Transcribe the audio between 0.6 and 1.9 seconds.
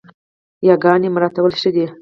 ياګاني مراعتول ښه دي